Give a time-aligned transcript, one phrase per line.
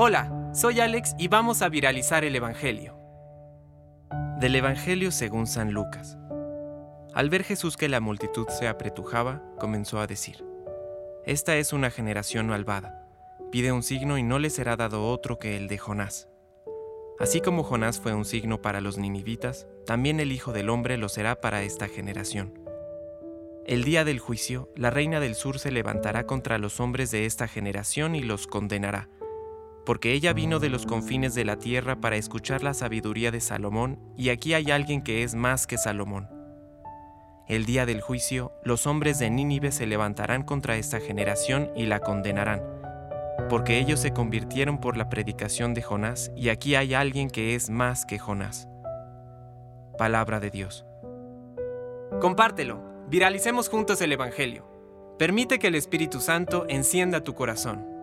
[0.00, 2.96] Hola, soy Alex y vamos a viralizar el Evangelio.
[4.38, 6.16] Del Evangelio según San Lucas.
[7.14, 10.44] Al ver Jesús que la multitud se apretujaba, comenzó a decir,
[11.26, 13.08] Esta es una generación malvada.
[13.50, 16.28] Pide un signo y no le será dado otro que el de Jonás.
[17.18, 21.08] Así como Jonás fue un signo para los ninivitas, también el Hijo del Hombre lo
[21.08, 22.54] será para esta generación.
[23.66, 27.48] El día del juicio, la reina del sur se levantará contra los hombres de esta
[27.48, 29.08] generación y los condenará,
[29.88, 33.98] porque ella vino de los confines de la tierra para escuchar la sabiduría de Salomón,
[34.18, 36.28] y aquí hay alguien que es más que Salomón.
[37.46, 42.00] El día del juicio, los hombres de Nínive se levantarán contra esta generación y la
[42.00, 42.60] condenarán,
[43.48, 47.70] porque ellos se convirtieron por la predicación de Jonás, y aquí hay alguien que es
[47.70, 48.68] más que Jonás.
[49.96, 50.84] Palabra de Dios.
[52.20, 54.68] Compártelo, viralicemos juntos el Evangelio.
[55.18, 57.97] Permite que el Espíritu Santo encienda tu corazón.